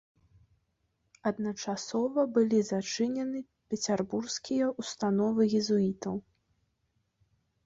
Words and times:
Адначасова 1.31 2.23
былі 2.37 2.59
зачынены 2.71 3.39
пецярбургскія 3.75 4.65
ўстановы 4.79 5.43
езуітаў. 5.61 6.15